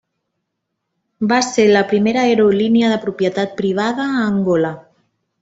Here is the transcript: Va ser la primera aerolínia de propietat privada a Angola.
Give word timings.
Va 1.31 1.37
ser 1.47 1.65
la 1.75 1.83
primera 1.91 2.23
aerolínia 2.31 2.89
de 2.95 2.97
propietat 3.05 3.55
privada 3.61 4.09
a 4.17 4.27
Angola. 4.33 4.75